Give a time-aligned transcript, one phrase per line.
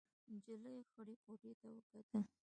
[0.31, 2.21] نجلۍ خړې کوټې ته وکتل.